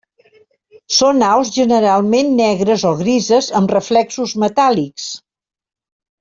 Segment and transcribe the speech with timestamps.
[0.99, 5.07] Són aus generalment negres o grises amb reflexos metàl·lics.